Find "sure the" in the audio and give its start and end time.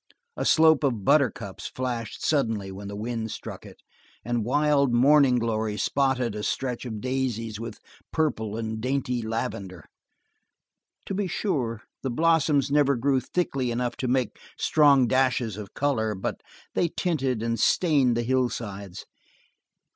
11.27-12.09